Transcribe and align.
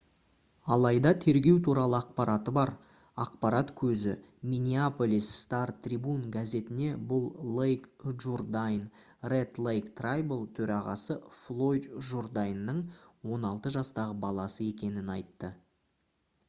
алайда 0.75 1.09
тергеу 1.23 1.57
туралы 1.65 1.95
ақпараты 1.97 2.51
бар 2.57 2.69
ақпарат 3.25 3.73
көзі 3.81 4.13
minneapolis 4.53 5.27
star-tribune 5.41 6.31
газетіне 6.35 6.87
бұл 7.11 7.27
лейк 7.59 7.85
джурдайн 8.23 8.79
red 9.35 9.61
lake 9.67 9.93
tribal 10.01 10.43
төрағасы 10.61 11.19
флойд 11.41 11.87
журдайнның 12.09 12.81
16 13.37 13.75
жастағы 13.77 14.17
баласы 14.25 14.71
екенін 14.71 15.13
айтты 15.19 15.51